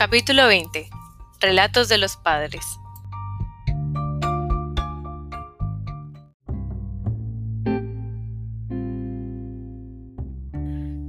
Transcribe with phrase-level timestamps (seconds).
[0.00, 0.88] Capítulo 20.
[1.40, 2.64] Relatos de los padres.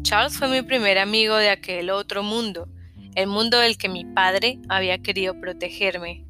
[0.01, 2.67] Charles fue mi primer amigo de aquel otro mundo,
[3.15, 6.25] el mundo del que mi padre había querido protegerme.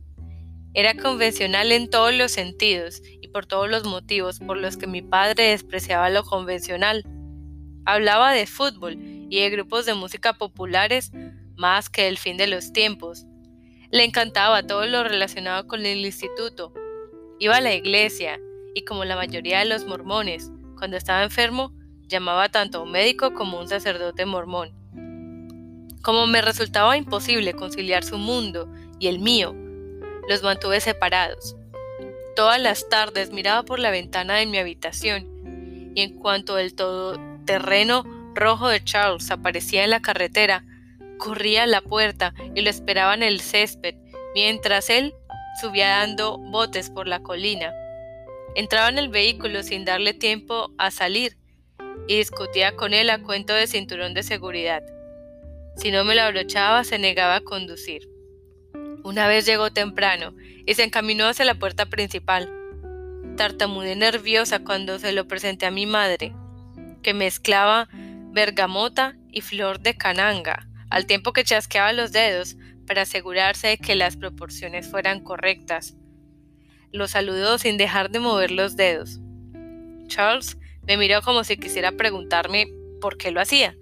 [0.75, 5.02] Era convencional en todos los sentidos y por todos los motivos por los que mi
[5.02, 7.05] padre despreciaba lo convencional.
[7.86, 11.12] Hablaba de fútbol y de grupos de música populares
[11.62, 13.26] más que del fin de los tiempos.
[13.92, 16.74] Le encantaba todo lo relacionado con el instituto.
[17.40, 18.40] Iba a la iglesia
[18.74, 21.72] y como la mayoría de los mormones, cuando estaba enfermo,
[22.08, 24.72] llamaba tanto a un médico como a un sacerdote mormón.
[26.02, 28.68] Como me resultaba imposible conciliar su mundo
[29.00, 29.56] y el mío,
[30.28, 31.56] los mantuve separados.
[32.36, 38.04] Todas las tardes miraba por la ventana de mi habitación y en cuanto el todoterreno
[38.34, 40.66] rojo de Charles aparecía en la carretera,
[41.21, 43.95] corría a la puerta y lo esperaba en el césped,
[44.33, 45.14] mientras él
[45.61, 47.72] subía dando botes por la colina.
[48.55, 51.38] Entraba en el vehículo sin darle tiempo a salir
[52.08, 54.81] y discutía con él a cuento de cinturón de seguridad.
[55.78, 58.09] Si no me lo abrochaba, se negaba a conducir.
[59.03, 60.33] Una vez llegó temprano
[60.66, 62.52] y se encaminó hacia la puerta principal.
[63.38, 66.33] Tartamudeé nerviosa cuando se lo presenté a mi madre,
[67.03, 67.89] que mezclaba
[68.31, 73.95] bergamota y flor de cananga, al tiempo que chasqueaba los dedos para asegurarse de que
[73.95, 75.95] las proporciones fueran correctas.
[76.92, 79.22] Lo saludó sin dejar de mover los dedos.
[80.08, 82.67] Charles me miró como si quisiera preguntarme
[83.00, 83.78] por qué lo hacía.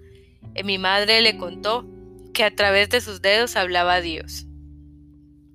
[0.54, 1.84] Y mi madre le contó
[2.32, 4.46] que a través de sus dedos hablaba Dios.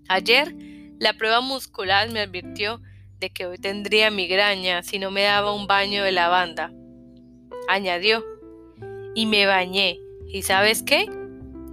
[0.09, 0.53] Ayer,
[0.99, 2.81] la prueba muscular me advirtió
[3.19, 6.73] de que hoy tendría migraña si no me daba un baño de lavanda.
[7.69, 8.25] Añadió,
[9.15, 9.99] y me bañé.
[10.27, 11.07] ¿Y sabes qué?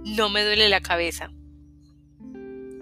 [0.05, 1.31] No me duele la cabeza.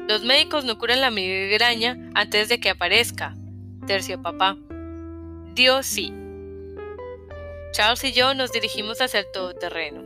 [0.08, 3.36] Los médicos no curan la migraña antes de que aparezca,
[3.86, 4.58] terció papá.
[5.54, 6.14] Dios sí.
[7.72, 10.04] Charles y yo nos dirigimos hacia el todoterreno.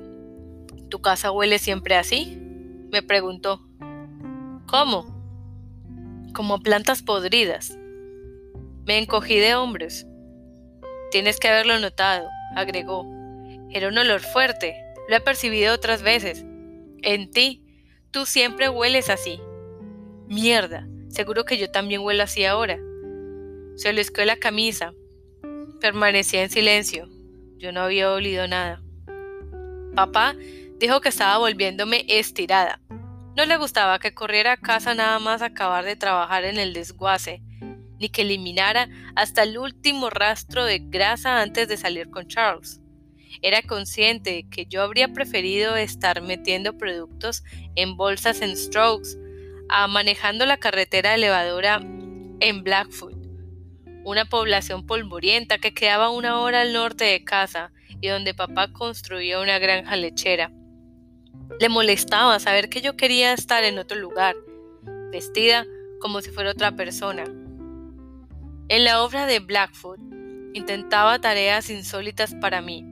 [0.90, 2.38] ¿Tu casa huele siempre así?
[2.92, 3.66] me preguntó.
[4.68, 5.06] ¿Cómo?
[6.34, 7.78] Como plantas podridas.
[8.86, 10.06] Me encogí de hombros.
[11.12, 13.06] Tienes que haberlo notado, agregó.
[13.72, 14.76] Era un olor fuerte.
[15.10, 16.46] Lo he percibido otras veces.
[17.06, 17.62] En ti.
[18.10, 19.40] Tú siempre hueles así.
[20.28, 20.88] Mierda.
[21.10, 22.80] Seguro que yo también huelo así ahora.
[23.76, 24.92] Se le escó la camisa.
[25.80, 27.08] Permanecía en silencio.
[27.58, 28.82] Yo no había olido nada.
[29.96, 30.36] Papá
[30.80, 32.82] dijo que estaba volviéndome estirada.
[33.36, 37.44] No le gustaba que corriera a casa nada más acabar de trabajar en el desguace,
[38.00, 42.82] ni que eliminara hasta el último rastro de grasa antes de salir con Charles.
[43.42, 47.44] Era consciente que yo habría preferido estar metiendo productos
[47.76, 49.18] en bolsas en Strokes
[49.70, 51.82] a manejando la carretera elevadora
[52.40, 53.16] en Blackfoot,
[54.04, 59.42] una población polvorienta que quedaba una hora al norte de casa y donde papá construyó
[59.42, 60.52] una granja lechera.
[61.60, 64.36] Le molestaba saber que yo quería estar en otro lugar,
[65.12, 65.66] vestida
[66.00, 67.24] como si fuera otra persona.
[68.68, 70.00] En la obra de Blackfoot
[70.54, 72.84] intentaba tareas insólitas para mí,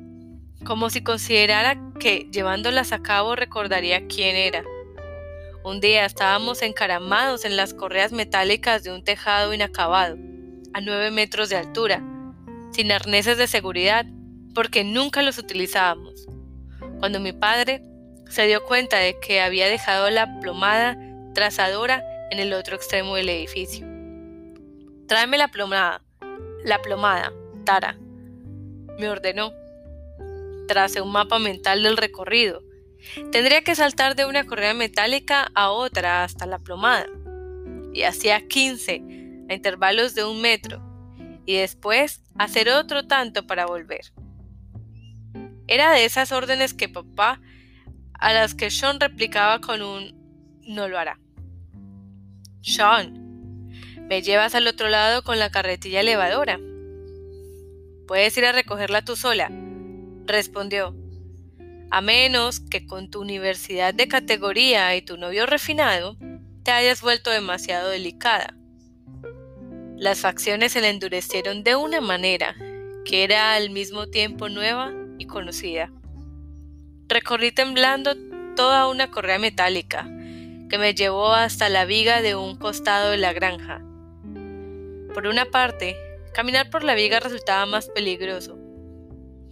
[0.64, 4.64] como si considerara que llevándolas a cabo recordaría quién era.
[5.64, 10.18] Un día estábamos encaramados en las correas metálicas de un tejado inacabado,
[10.74, 12.04] a nueve metros de altura,
[12.72, 14.06] sin arneses de seguridad,
[14.54, 16.28] porque nunca los utilizábamos.
[17.00, 17.82] Cuando mi padre
[18.30, 20.98] se dio cuenta de que había dejado la plomada
[21.34, 23.86] trazadora en el otro extremo del edificio.
[25.08, 26.02] Tráeme la plomada,
[26.66, 27.32] la plomada,
[27.66, 27.98] Tara,
[28.98, 29.52] me ordenó
[30.68, 32.62] tracé un mapa mental del recorrido.
[33.32, 37.08] Tendría que saltar de una correa metálica a otra hasta la plomada.
[37.94, 40.82] Y hacía 15 a intervalos de un metro.
[41.46, 44.14] Y después hacer otro tanto para volver.
[45.68, 47.42] Era de esas órdenes que papá,
[48.14, 50.24] a las que Sean replicaba con un
[50.66, 51.20] no lo hará.
[52.62, 53.70] Sean,
[54.08, 56.60] me llevas al otro lado con la carretilla elevadora.
[58.08, 59.52] Puedes ir a recogerla tú sola
[60.26, 60.96] respondió,
[61.92, 66.18] a menos que con tu universidad de categoría y tu novio refinado
[66.64, 68.56] te hayas vuelto demasiado delicada.
[69.98, 72.56] Las facciones se le endurecieron de una manera
[73.06, 75.92] que era al mismo tiempo nueva y conocida.
[77.08, 78.16] Recorrí temblando
[78.56, 80.06] toda una correa metálica
[80.70, 83.82] que me llevó hasta la viga de un costado de la granja.
[85.14, 85.96] Por una parte,
[86.34, 88.58] caminar por la viga resultaba más peligroso,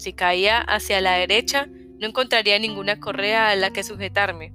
[0.01, 1.67] si caía hacia la derecha,
[1.99, 4.53] no encontraría ninguna correa a la que sujetarme.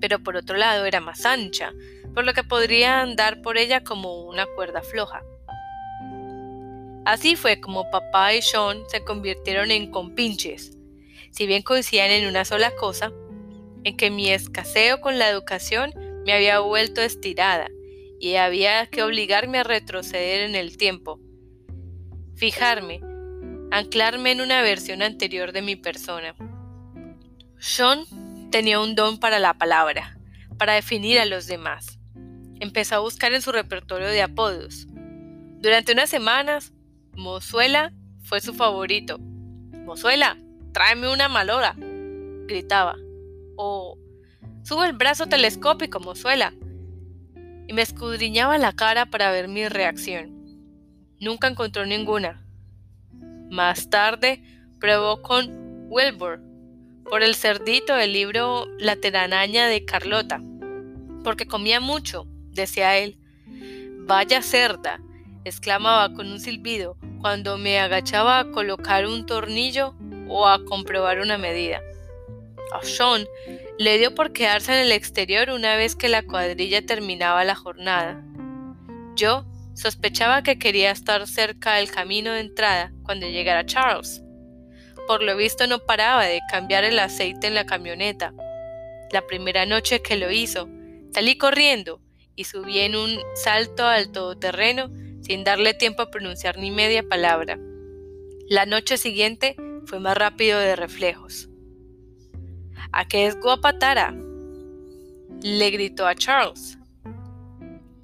[0.00, 1.72] pero por otro lado era más ancha,
[2.14, 5.22] por lo que podría andar por ella como una cuerda floja.
[7.06, 10.76] Así fue como papá y Sean se convirtieron en compinches.
[11.30, 13.12] Si bien coincidían en una sola cosa,
[13.84, 15.92] en que mi escaseo con la educación
[16.26, 17.68] me había vuelto estirada
[18.20, 21.18] y había que obligarme a retroceder en el tiempo,
[22.34, 23.00] fijarme,
[23.74, 26.36] anclarme en una versión anterior de mi persona.
[27.58, 28.04] Sean
[28.52, 30.16] tenía un don para la palabra,
[30.58, 31.98] para definir a los demás.
[32.60, 34.86] Empezó a buscar en su repertorio de apodos.
[35.58, 36.72] Durante unas semanas
[37.16, 37.92] Mozuela
[38.22, 39.18] fue su favorito.
[39.18, 40.38] Mozuela,
[40.72, 41.74] tráeme una malora,
[42.46, 42.94] gritaba.
[43.56, 43.98] O
[44.62, 46.54] sube el brazo telescópico, Mozuela.
[47.66, 50.32] Y me escudriñaba la cara para ver mi reacción.
[51.18, 52.43] Nunca encontró ninguna.
[53.54, 54.42] Más tarde
[54.80, 55.48] probó con
[55.88, 56.40] Wilbur
[57.08, 60.40] por el cerdito del libro La teranaña de Carlota,
[61.22, 63.16] porque comía mucho, decía él.
[64.08, 65.00] Vaya cerda,
[65.44, 69.94] exclamaba con un silbido cuando me agachaba a colocar un tornillo
[70.28, 71.80] o a comprobar una medida.
[72.72, 73.24] A Sean
[73.78, 78.20] le dio por quedarse en el exterior una vez que la cuadrilla terminaba la jornada.
[79.14, 79.44] Yo
[79.74, 84.22] sospechaba que quería estar cerca del camino de entrada cuando llegara Charles.
[85.06, 88.32] Por lo visto no paraba de cambiar el aceite en la camioneta.
[89.12, 90.68] La primera noche que lo hizo,
[91.12, 92.00] salí corriendo
[92.36, 94.90] y subí en un salto al todoterreno
[95.22, 97.58] sin darle tiempo a pronunciar ni media palabra.
[98.48, 99.56] La noche siguiente
[99.86, 101.48] fue más rápido de reflejos.
[102.92, 104.14] ¿A qué es guapa Tara?
[105.42, 106.78] le gritó a Charles.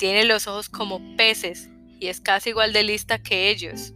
[0.00, 1.69] Tiene los ojos como peces
[2.00, 3.93] y es casi igual de lista que ellos.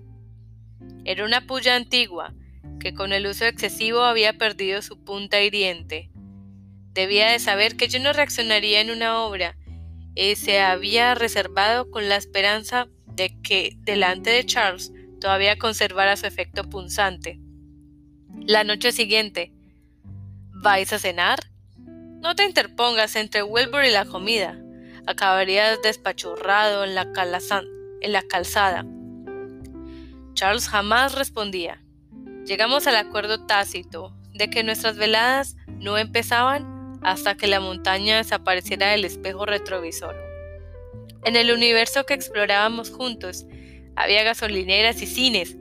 [1.07, 2.35] Era una puya antigua
[2.79, 6.11] que con el uso excesivo había perdido su punta hiriente.
[6.93, 9.57] Debía de saber que yo no reaccionaría en una obra
[10.15, 14.93] y se había reservado con la esperanza de que delante de Charles
[15.23, 17.41] todavía conservara su efecto punzante.
[18.47, 19.55] La noche siguiente,
[20.51, 21.39] ¿vais a cenar?
[21.79, 24.61] No te interpongas entre Wilbur y la comida.
[25.07, 27.11] Acabarías despachurrado en la,
[28.01, 28.87] en la calzada.
[30.35, 31.83] Charles jamás respondía.
[32.47, 38.91] Llegamos al acuerdo tácito de que nuestras veladas no empezaban hasta que la montaña desapareciera
[38.91, 40.17] del espejo retrovisor.
[41.25, 43.47] En el universo que explorábamos juntos,
[43.97, 45.57] había gasolineras y cines,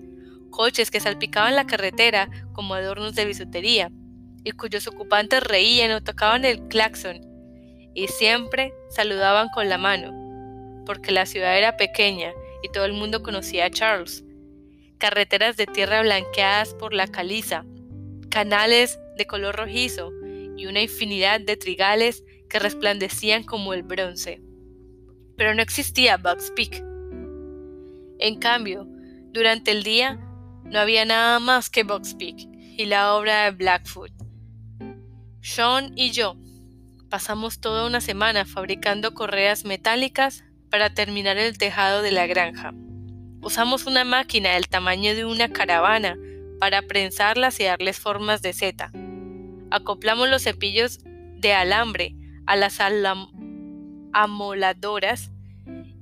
[0.50, 3.92] coches que salpicaban la carretera como adornos de bisutería,
[4.44, 7.22] y cuyos ocupantes reían o tocaban el claxon,
[7.94, 13.24] y siempre saludaban con la mano, porque la ciudad era pequeña y todo el mundo
[13.24, 14.24] conocía a Charles.
[14.98, 17.66] Carreteras de tierra blanqueadas por la caliza,
[18.30, 20.12] canales de color rojizo
[20.56, 24.42] y una infinidad de trigales que resplandecían como el bronce
[25.38, 26.84] pero no existía Bugs Peak.
[28.20, 28.88] En cambio,
[29.32, 30.20] durante el día
[30.64, 32.48] no había nada más que Bugs Peak
[32.78, 34.12] y la obra de Blackfoot.
[35.42, 36.38] Sean y yo
[37.14, 42.74] pasamos toda una semana fabricando correas metálicas para terminar el tejado de la granja.
[43.40, 46.18] Usamos una máquina del tamaño de una caravana
[46.60, 48.92] para prensarlas y darles formas de seta.
[49.70, 51.02] Acoplamos los cepillos
[51.38, 52.16] de alambre
[52.48, 52.80] a las
[54.12, 55.30] amoladoras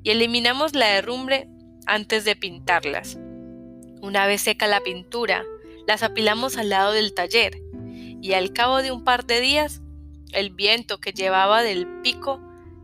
[0.03, 1.49] y eliminamos la derrumbre
[1.87, 3.19] antes de pintarlas.
[4.01, 5.43] Una vez seca la pintura,
[5.87, 7.57] las apilamos al lado del taller
[8.21, 9.81] y al cabo de un par de días,
[10.33, 12.39] el viento que llevaba del pico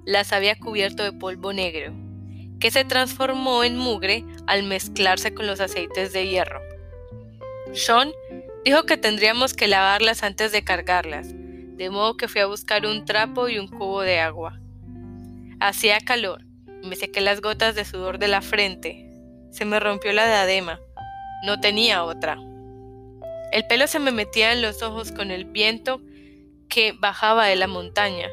[0.05, 1.93] las había cubierto de polvo negro,
[2.59, 6.61] que se transformó en mugre al mezclarse con los aceites de hierro.
[7.73, 8.11] Sean
[8.63, 13.05] dijo que tendríamos que lavarlas antes de cargarlas, de modo que fui a buscar un
[13.05, 14.59] trapo y un cubo de agua.
[15.59, 16.43] Hacía calor
[16.81, 19.09] y me sequé las gotas de sudor de la frente.
[19.51, 20.79] Se me rompió la diadema.
[21.45, 22.37] No tenía otra.
[23.51, 26.01] El pelo se me metía en los ojos con el viento
[26.69, 28.29] que bajaba de la montaña,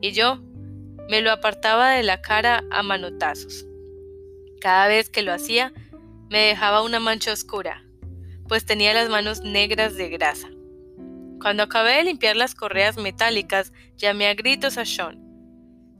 [0.00, 0.40] y yo
[1.08, 3.66] me lo apartaba de la cara a manotazos.
[4.60, 5.72] Cada vez que lo hacía,
[6.28, 7.84] me dejaba una mancha oscura,
[8.48, 10.48] pues tenía las manos negras de grasa.
[11.40, 15.22] Cuando acabé de limpiar las correas metálicas, llamé a gritos a Sean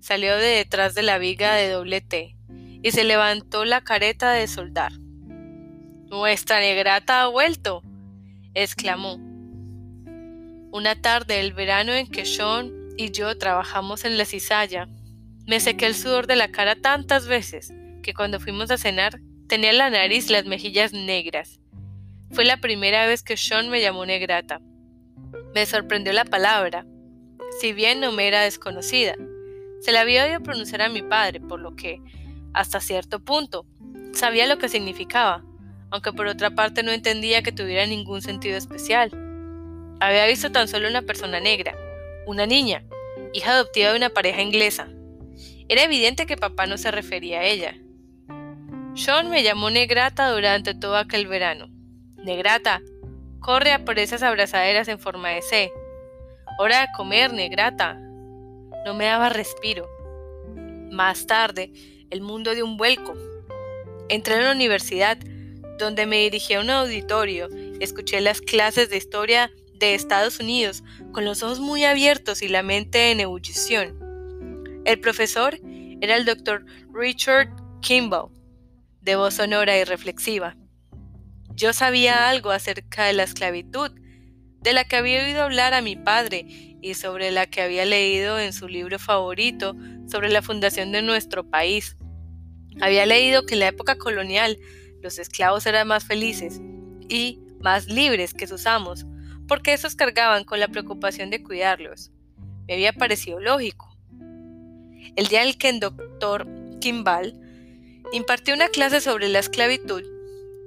[0.03, 2.37] salió de detrás de la viga de doble T
[2.83, 4.93] y se levantó la careta de soldar.
[6.11, 7.83] Nuestra negrata ha vuelto,
[8.53, 9.21] exclamó.
[10.73, 14.89] Una tarde del verano en que Sean y yo trabajamos en la cizalla,
[15.47, 19.75] me sequé el sudor de la cara tantas veces que cuando fuimos a cenar tenía
[19.75, 21.61] la nariz y las mejillas negras.
[22.31, 24.63] Fue la primera vez que Sean me llamó negrata.
[25.55, 26.87] Me sorprendió la palabra.
[27.61, 29.15] si bien no me era desconocida.
[29.83, 32.01] Se la había oído pronunciar a mi padre, por lo que,
[32.55, 33.67] hasta cierto punto,
[34.15, 35.45] sabía lo que significaba,
[35.91, 39.11] aunque por otra parte no entendía que tuviera ningún sentido especial.
[40.03, 41.77] Había visto tan solo una persona negra,
[42.27, 42.83] una niña,
[43.33, 44.89] hija adoptiva de una pareja inglesa.
[45.69, 47.77] Era evidente que papá no se refería a ella.
[48.97, 51.69] Sean me llamó Negrata durante todo aquel verano.
[52.17, 52.83] Negrata,
[53.39, 55.73] corre a por esas abrazaderas en forma de C.
[56.59, 57.95] Hora de comer, Negrata.
[58.85, 59.89] No me daba respiro.
[60.91, 61.73] Más tarde,
[62.11, 63.15] el mundo dio un vuelco.
[64.09, 65.17] Entré a la universidad,
[65.79, 69.53] donde me dirigí a un auditorio y escuché las clases de historia
[69.87, 73.99] de Estados Unidos con los ojos muy abiertos y la mente en ebullición.
[74.85, 75.59] El profesor
[76.01, 77.49] era el doctor Richard
[77.81, 78.31] Kimball,
[79.01, 80.57] de voz sonora y reflexiva.
[81.55, 83.91] Yo sabía algo acerca de la esclavitud,
[84.61, 86.47] de la que había oído hablar a mi padre
[86.81, 89.77] y sobre la que había leído en su libro favorito
[90.11, 91.97] sobre la fundación de nuestro país.
[92.81, 94.59] Había leído que en la época colonial
[95.03, 96.61] los esclavos eran más felices
[97.09, 99.05] y más libres que sus amos,
[99.53, 102.11] porque esos cargaban con la preocupación de cuidarlos.
[102.67, 103.95] Me había parecido lógico.
[105.15, 106.49] El día en que el doctor
[106.81, 107.39] Kimball
[108.15, 110.05] impartió una clase sobre la esclavitud,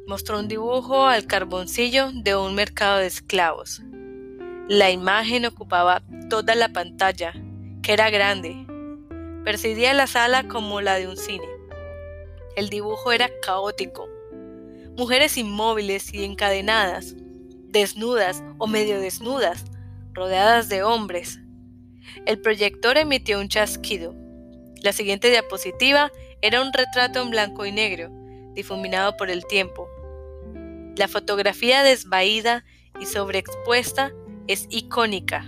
[0.06, 3.82] mostró un dibujo al carboncillo de un mercado de esclavos.
[4.68, 7.34] La imagen ocupaba toda la pantalla,
[7.82, 8.68] que era grande.
[9.44, 11.48] Percibía la sala como la de un cine.
[12.56, 14.08] El dibujo era caótico.
[14.96, 17.16] Mujeres inmóviles y encadenadas,
[17.76, 19.66] desnudas o medio desnudas,
[20.14, 21.42] rodeadas de hombres.
[22.26, 24.16] El proyector emitió un chasquido.
[24.82, 26.10] La siguiente diapositiva
[26.42, 28.10] era un retrato en blanco y negro,
[28.54, 29.90] difuminado por el tiempo.
[30.96, 32.64] La fotografía desvaída
[33.02, 34.14] y sobreexpuesta
[34.48, 35.46] es icónica.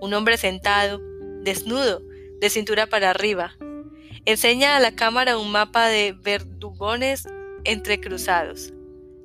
[0.00, 1.00] Un hombre sentado,
[1.42, 2.02] desnudo,
[2.40, 3.52] de cintura para arriba.
[4.24, 7.28] Enseña a la cámara un mapa de verdugones
[7.62, 8.72] entrecruzados.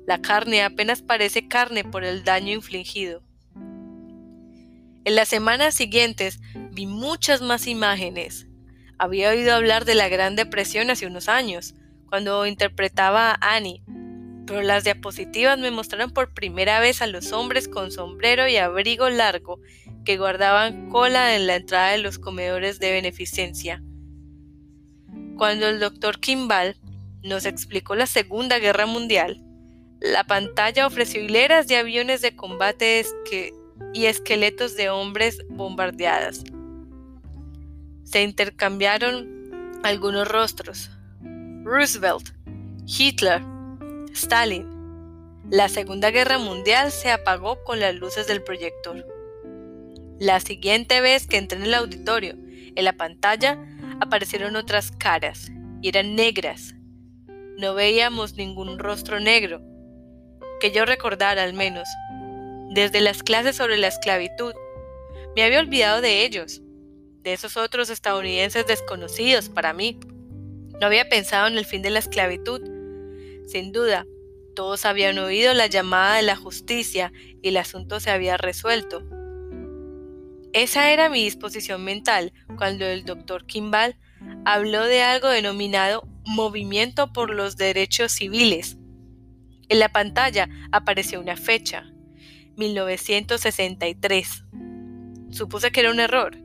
[0.06, 3.22] La carne apenas parece carne por el daño infligido.
[5.04, 6.40] En las semanas siguientes
[6.72, 8.46] vi muchas más imágenes.
[8.98, 11.74] Había oído hablar de la Gran Depresión hace unos años,
[12.08, 13.82] cuando interpretaba a Annie,
[14.46, 19.08] pero las diapositivas me mostraron por primera vez a los hombres con sombrero y abrigo
[19.08, 19.60] largo
[20.04, 23.82] que guardaban cola en la entrada de los comedores de beneficencia.
[25.36, 26.76] Cuando el doctor Kimball
[27.22, 29.42] nos explicó la Segunda Guerra Mundial,
[30.02, 33.06] la pantalla ofreció hileras de aviones de combate
[33.94, 36.42] y esqueletos de hombres bombardeadas.
[38.02, 40.90] Se intercambiaron algunos rostros.
[41.62, 42.30] Roosevelt,
[42.84, 43.42] Hitler,
[44.12, 44.68] Stalin.
[45.50, 49.06] La Segunda Guerra Mundial se apagó con las luces del proyector.
[50.18, 52.34] La siguiente vez que entré en el auditorio,
[52.74, 53.56] en la pantalla
[54.00, 56.74] aparecieron otras caras, y eran negras.
[57.56, 59.62] No veíamos ningún rostro negro,
[60.62, 61.88] que yo recordara al menos.
[62.70, 64.54] Desde las clases sobre la esclavitud,
[65.34, 66.62] me había olvidado de ellos,
[67.22, 69.98] de esos otros estadounidenses desconocidos para mí.
[70.80, 72.62] No había pensado en el fin de la esclavitud,
[73.48, 74.06] sin duda,
[74.54, 79.02] todos habían oído la llamada de la justicia y el asunto se había resuelto.
[80.52, 83.96] Esa era mi disposición mental cuando el doctor Kimball
[84.44, 88.76] habló de algo denominado Movimiento por los Derechos Civiles.
[89.72, 91.90] En la pantalla apareció una fecha,
[92.56, 94.44] 1963.
[95.30, 96.36] Supuse que era un error.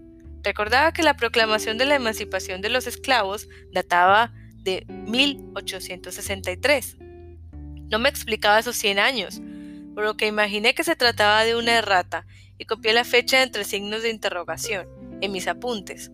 [0.44, 4.32] Recordaba que la proclamación de la emancipación de los esclavos databa
[4.64, 6.96] de 1863.
[7.92, 9.42] No me explicaba esos 100 años,
[9.94, 12.26] por lo que imaginé que se trataba de una errata
[12.58, 14.88] y copié la fecha entre signos de interrogación
[15.20, 16.14] en mis apuntes.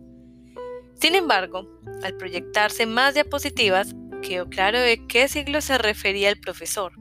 [1.00, 1.70] Sin embargo,
[2.02, 3.94] al proyectarse más diapositivas,
[4.24, 6.94] quedó claro de qué siglo se refería el profesor.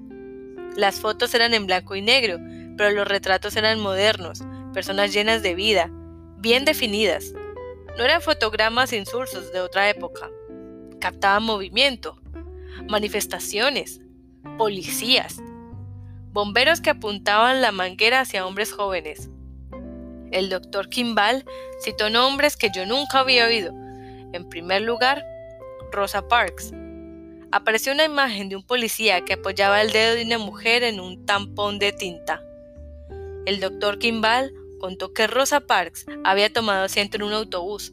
[0.77, 2.39] Las fotos eran en blanco y negro,
[2.77, 4.43] pero los retratos eran modernos,
[4.75, 5.91] personas llenas de vida,
[6.37, 7.33] bien definidas.
[7.97, 10.29] No eran fotogramas insulsos de otra época
[11.03, 12.17] captaban movimiento,
[12.89, 14.01] manifestaciones,
[14.57, 15.43] policías,
[16.33, 19.29] bomberos que apuntaban la manguera hacia hombres jóvenes.
[20.31, 21.45] El doctor Kimball
[21.83, 23.73] citó nombres que yo nunca había oído.
[24.33, 25.27] En primer lugar,
[25.91, 26.73] Rosa Parks.
[27.53, 31.25] Apareció una imagen de un policía que apoyaba el dedo de una mujer en un
[31.27, 32.43] tampón de tinta.
[33.47, 37.93] El doctor Kimball contó que Rosa Parks había tomado asiento en un autobús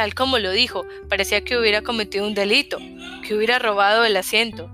[0.00, 2.78] Tal como lo dijo, parecía que hubiera cometido un delito,
[3.22, 4.70] que hubiera robado el asiento.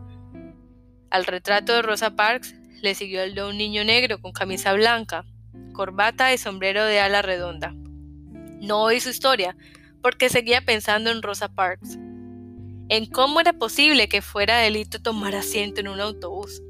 [1.11, 5.25] Al retrato de Rosa Parks le siguió el de un niño negro con camisa blanca,
[5.73, 7.75] corbata y sombrero de ala redonda.
[8.61, 9.57] No oí su historia,
[10.01, 11.99] porque seguía pensando en Rosa Parks,
[12.89, 16.63] en cómo era posible que fuera delito tomar asiento en un autobús.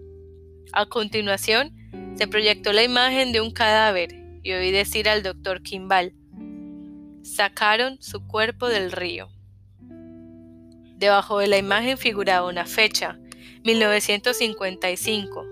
[0.73, 1.75] A continuación,
[2.17, 6.15] se proyectó la imagen de un cadáver y oí decir al doctor Kimball,
[7.23, 9.29] sacaron su cuerpo del río.
[10.99, 13.19] Debajo de la imagen figuraba una fecha,
[13.65, 15.45] 1955.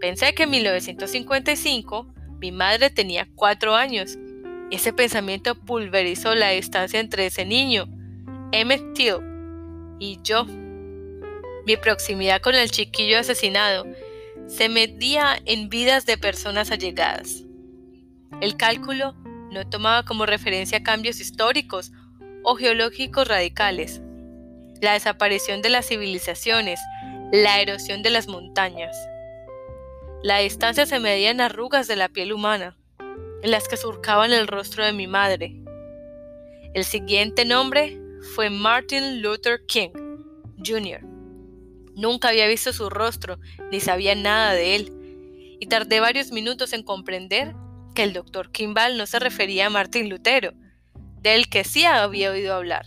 [0.00, 2.06] Pensé que en 1955
[2.40, 4.16] mi madre tenía cuatro años
[4.70, 7.86] y ese pensamiento pulverizó la distancia entre ese niño,
[8.52, 9.33] Emmett Till,
[9.98, 10.44] y yo.
[11.66, 13.86] Mi proximidad con el chiquillo asesinado
[14.46, 17.44] se medía en vidas de personas allegadas.
[18.40, 19.14] El cálculo
[19.50, 21.92] no tomaba como referencia cambios históricos
[22.42, 24.02] o geológicos radicales,
[24.80, 26.80] la desaparición de las civilizaciones,
[27.32, 28.96] la erosión de las montañas.
[30.22, 32.76] La distancia se medía en arrugas de la piel humana,
[33.42, 35.54] en las que surcaban el rostro de mi madre.
[36.74, 39.90] El siguiente nombre fue Martin Luther King,
[40.64, 41.00] Jr.
[41.94, 43.38] Nunca había visto su rostro
[43.70, 47.54] ni sabía nada de él, y tardé varios minutos en comprender
[47.94, 50.52] que el doctor Kimball no se refería a Martin Lutero,
[51.20, 52.86] del que sí había oído hablar.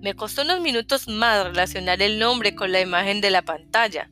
[0.00, 4.10] Me costó unos minutos más relacionar el nombre con la imagen de la pantalla.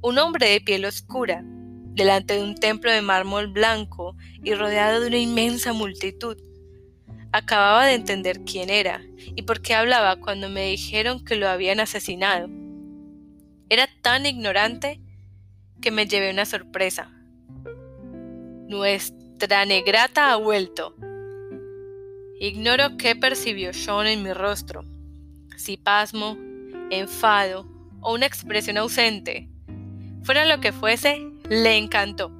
[0.00, 5.08] Un hombre de piel oscura, delante de un templo de mármol blanco y rodeado de
[5.08, 6.38] una inmensa multitud.
[7.32, 11.80] Acababa de entender quién era y por qué hablaba cuando me dijeron que lo habían
[11.80, 12.48] asesinado.
[13.68, 15.00] Era tan ignorante
[15.80, 17.10] que me llevé una sorpresa.
[18.66, 20.94] Nuestra negrata ha vuelto.
[22.40, 24.84] Ignoro qué percibió Sean en mi rostro
[25.58, 26.38] si pasmo,
[26.90, 27.66] enfado
[28.00, 29.48] o una expresión ausente.
[30.22, 32.30] Fuera lo que fuese, le encantó.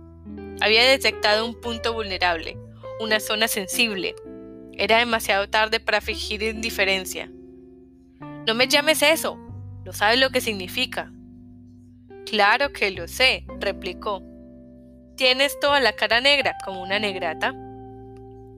[0.61, 2.57] Había detectado un punto vulnerable,
[3.00, 4.14] una zona sensible.
[4.78, 7.28] Era demasiado tarde para fingir indiferencia.
[8.46, 9.36] No me llames eso.
[9.84, 11.12] No sabes lo que significa.
[12.24, 14.22] Claro que lo sé, replicó.
[15.16, 17.52] Tienes toda la cara negra como una negrata.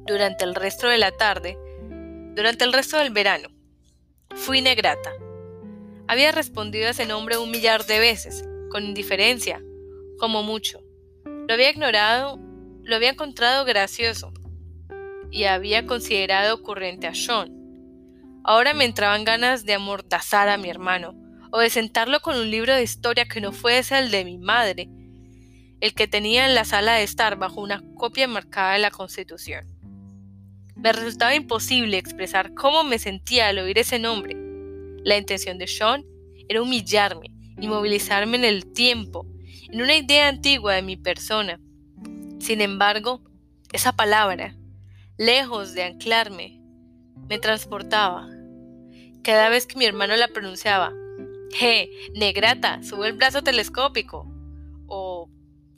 [0.06, 1.56] Durante el resto de la tarde,
[2.34, 3.48] durante el resto del verano,
[4.34, 5.10] Fui negrata.
[6.06, 9.60] Había respondido a ese nombre un millar de veces, con indiferencia,
[10.18, 10.80] como mucho.
[11.24, 12.38] Lo había ignorado,
[12.84, 14.32] lo había encontrado gracioso
[15.30, 17.52] y había considerado ocurrente a Sean.
[18.42, 21.14] Ahora me entraban ganas de amordazar a mi hermano
[21.52, 24.88] o de sentarlo con un libro de historia que no fuese el de mi madre,
[25.80, 29.66] el que tenía en la sala de estar bajo una copia marcada de la Constitución.
[30.76, 34.36] Me resultaba imposible expresar cómo me sentía al oír ese nombre.
[35.04, 36.04] La intención de Sean
[36.48, 39.26] era humillarme, inmovilizarme en el tiempo,
[39.70, 41.60] en una idea antigua de mi persona.
[42.38, 43.22] Sin embargo,
[43.72, 44.56] esa palabra,
[45.20, 46.62] lejos de anclarme,
[47.28, 48.26] me transportaba.
[49.22, 50.94] Cada vez que mi hermano la pronunciaba,
[51.52, 51.90] ¡Je!
[52.14, 54.26] Negrata, sube el brazo telescópico.
[54.86, 55.28] O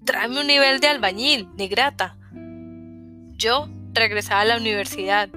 [0.07, 2.17] tráeme un nivel de albañil, negrata.
[3.33, 5.29] Yo regresaba a la universidad,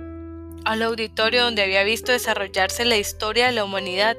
[0.65, 4.17] al auditorio donde había visto desarrollarse la historia de la humanidad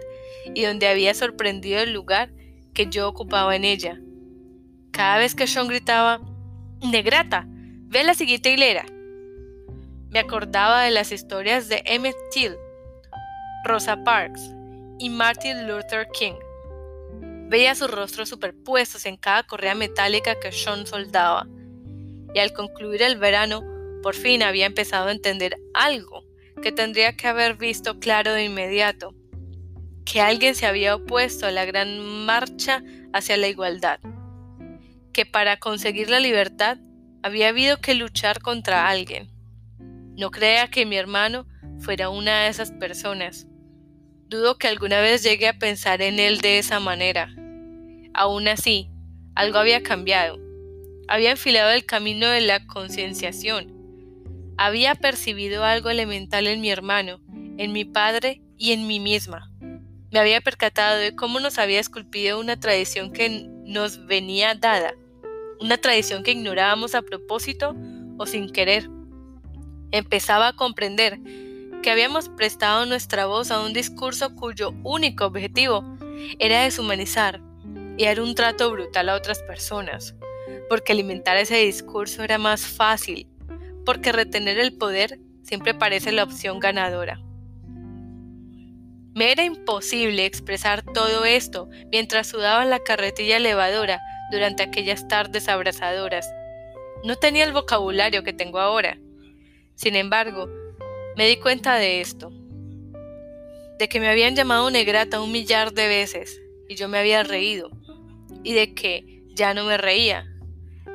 [0.53, 2.33] y donde había sorprendido el lugar
[2.75, 4.01] que yo ocupaba en ella.
[4.91, 6.21] Cada vez que Sean gritaba,
[6.83, 8.85] Negrata, ve a la siguiente hilera.
[10.11, 12.57] Me acordaba de las historias de Emmett Till,
[13.65, 14.41] Rosa Parks
[14.99, 16.35] y Martin Luther King.
[17.49, 21.47] Veía sus rostros superpuestos en cada correa metálica que Sean soldaba.
[22.35, 23.63] Y al concluir el verano,
[24.03, 26.23] por fin había empezado a entender algo
[26.63, 29.15] que tendría que haber visto claro de inmediato,
[30.05, 33.99] que alguien se había opuesto a la gran marcha hacia la igualdad,
[35.13, 36.79] que para conseguir la libertad
[37.23, 39.36] había habido que luchar contra alguien.
[40.17, 41.47] No crea que mi hermano
[41.79, 43.47] fuera una de esas personas.
[44.29, 47.35] Dudo que alguna vez llegue a pensar en él de esa manera.
[48.15, 48.91] Aún así,
[49.35, 50.39] algo había cambiado.
[51.09, 53.77] Había enfilado el camino de la concienciación
[54.57, 57.21] había percibido algo elemental en mi hermano,
[57.59, 59.51] en mi padre y en mí misma.
[60.11, 64.95] Me había percatado de cómo nos había esculpido una tradición que nos venía dada,
[65.61, 67.77] una tradición que ignorábamos a propósito
[68.19, 68.89] o sin querer.
[69.97, 71.19] Empezaba a comprender
[71.83, 75.85] que habíamos prestado nuestra voz a un discurso cuyo único objetivo
[76.39, 77.41] era deshumanizar
[77.97, 80.15] y dar un trato brutal a otras personas,
[80.69, 83.27] porque alimentar ese discurso era más fácil
[83.87, 87.23] porque retener el poder siempre parece la opción ganadora.
[89.15, 95.49] Me era imposible expresar todo esto mientras sudaba en la carretilla elevadora durante aquellas tardes
[95.49, 96.29] abrasadoras.
[97.03, 98.99] No tenía el vocabulario que tengo ahora.
[99.77, 100.49] Sin embargo,
[101.17, 102.31] Me di cuenta de esto,
[103.79, 107.71] de que me habían llamado negrata un millar de veces y yo me había reído,
[108.43, 110.27] y de que ya no me reía.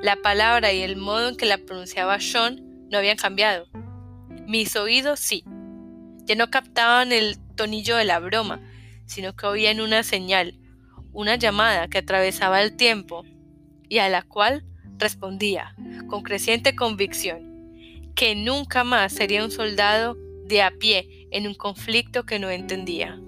[0.03, 3.67] La palabra y el modo en que la pronunciaba Sean no habían cambiado.
[4.45, 5.43] Mis oídos sí.
[6.25, 8.61] Ya no captaban el tonillo de la broma,
[9.07, 10.59] sino que oían una señal,
[11.13, 13.23] una llamada que atravesaba el tiempo
[13.89, 14.63] y a la cual
[14.97, 15.75] respondía
[16.07, 17.50] con creciente convicción
[18.21, 23.19] que nunca más sería un soldado de a pie en un conflicto que no entendía.